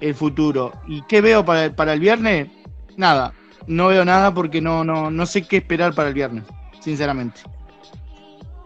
[0.00, 0.72] el futuro.
[0.86, 2.48] ¿Y qué veo para, para el viernes?
[2.96, 3.34] Nada,
[3.66, 6.44] no veo nada porque no, no, no sé qué esperar para el viernes,
[6.80, 7.40] sinceramente.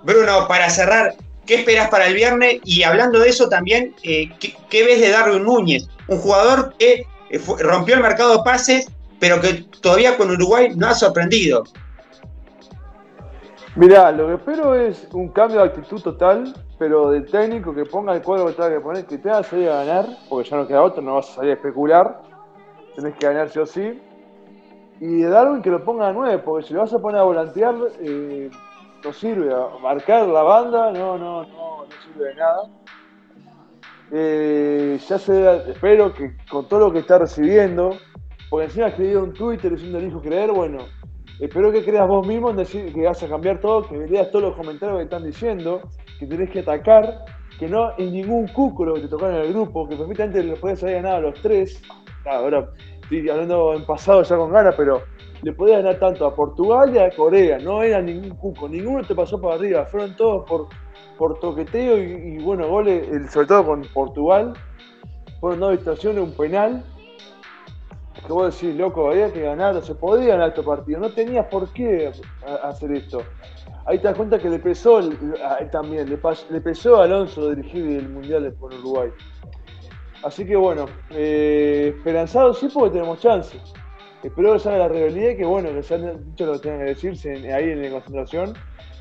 [0.04, 1.14] Bruno, para cerrar,
[1.48, 2.60] ¿qué esperas para el viernes?
[2.64, 5.88] Y hablando de eso también, eh, ¿qué, ves de Darwin Núñez?
[6.06, 8.86] Un jugador que eh, rompió el mercado de pases,
[9.18, 11.64] pero que todavía con Uruguay no ha sorprendido.
[13.74, 18.14] Mirá, lo que espero es un cambio de actitud total, pero del técnico que ponga
[18.14, 20.66] el cuadro que tenga que poner, que te haga salir a ganar, porque ya no
[20.66, 22.20] queda otro, no vas a salir a especular,
[22.94, 24.02] tenés que ganar sí o sí.
[25.00, 27.24] Y de Darwin que lo ponga a 9, porque si lo vas a poner a
[27.24, 28.50] volantear, eh,
[29.04, 29.54] no sirve.
[29.80, 32.62] Marcar la banda, no, no, no, no sirve de nada.
[34.10, 37.96] Eh, ya se espero que con todo lo que está recibiendo,
[38.48, 40.78] porque encima ha escribido un Twitter diciendo el hijo creer, bueno,
[41.40, 44.46] Espero que creas vos mismo en decir que vas a cambiar todo, que leas todos
[44.46, 45.82] los comentarios que están diciendo,
[46.18, 47.24] que tenés que atacar,
[47.60, 50.82] que no en ningún cúculo que te tocaron en el grupo, que perfectamente les podías
[50.82, 51.80] haber ganado a los tres.
[52.24, 52.68] ahora
[53.02, 55.04] estoy hablando en pasado ya con ganas, pero
[55.42, 57.58] le podías ganar tanto a Portugal y a Corea.
[57.58, 59.86] No era ningún cuco, ninguno te pasó para arriba.
[59.86, 60.68] Fueron todos por,
[61.16, 64.54] por toqueteo y, bueno, goles, sobre todo con Portugal.
[65.40, 66.84] Fueron dos distracciones, un penal
[68.26, 71.72] que vos decís, loco, había que ganar, se podía ganar este partido, no tenías por
[71.72, 72.12] qué
[72.62, 73.22] hacer esto.
[73.86, 75.00] Ahí te das cuenta que le pesó
[75.72, 79.10] también, le, pesó a Alonso dirigir el Mundial por Uruguay.
[80.22, 83.58] Así que bueno, eh, esperanzado sí porque tenemos chance.
[84.22, 86.80] Espero que salga la rebeldía y que bueno, que se han dicho lo que tengan
[86.80, 88.54] que decirse ahí en la concentración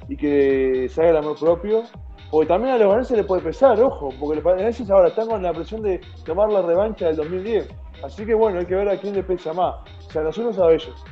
[0.07, 1.83] y que salga el amor propio.
[2.29, 5.41] Porque también a los ganeses le puede pesar, ojo, porque los ganeses ahora están con
[5.41, 7.67] la presión de tomar la revancha del 2010.
[8.03, 9.75] Así que bueno, hay que ver a quién le pesa más,
[10.11, 11.03] si a nosotros o a ellos.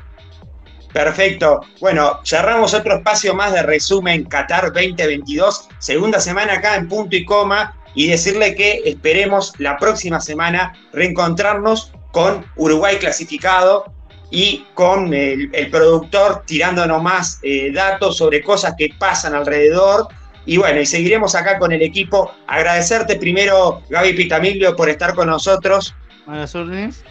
[0.93, 1.61] Perfecto.
[1.81, 7.25] Bueno, cerramos otro espacio más de resumen Qatar 2022, segunda semana acá en punto y
[7.25, 13.94] coma, y decirle que esperemos la próxima semana reencontrarnos con Uruguay clasificado
[14.31, 20.07] y con el, productor tirándonos más eh, datos sobre cosas que pasan alrededor.
[20.45, 22.31] Y bueno, y seguiremos acá con el equipo.
[22.47, 25.95] Agradecerte primero, Gaby Pitamilio, por estar con nosotros
[26.27, 27.03] a las órdenes.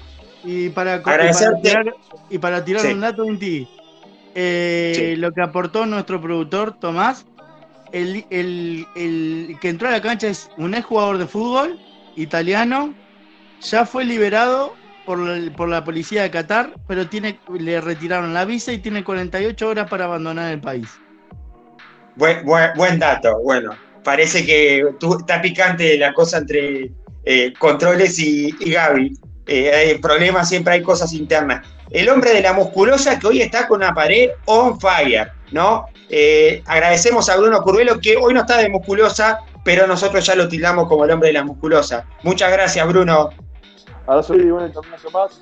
[0.45, 1.03] Y para,
[1.63, 1.95] tirar,
[2.29, 3.69] y para tirar un dato en ti,
[4.35, 7.25] eh, lo que aportó nuestro productor Tomás,
[7.93, 8.27] el,
[9.61, 11.81] que entró a la cancha es un ex jugador de fútbol
[12.17, 12.93] italiano,
[13.63, 14.75] ya fue liberado
[15.05, 19.89] por la, policía de Qatar, pero tiene, le retiraron la visa y tiene 48 horas
[19.89, 20.89] para abandonar el país.
[22.17, 23.73] Buen, dato, bueno.
[24.03, 24.85] Parece que
[25.19, 26.93] está picante la cosa entre
[27.25, 29.13] eh, controles y, Gaby.
[29.47, 31.67] Eh, hay problemas, siempre hay cosas internas.
[31.91, 35.87] El hombre de la musculosa que hoy está con una pared on fire, ¿no?
[36.09, 40.49] Eh, agradecemos a Bruno Curvelo que hoy no está de musculosa, pero nosotros ya lo
[40.49, 42.07] tildamos como el hombre de la musculosa.
[42.23, 43.31] Muchas gracias, Bruno.
[44.07, 45.41] Ahora soy bueno, también más.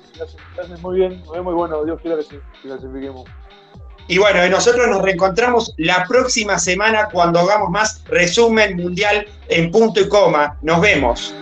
[0.55, 1.83] Gracias, muy bien, muy bueno.
[1.83, 3.25] Dios quiera que sí, clasifiquemos.
[4.07, 10.01] Y bueno, nosotros nos reencontramos la próxima semana cuando hagamos más resumen mundial en punto
[10.01, 10.57] y coma.
[10.61, 11.33] Nos vemos.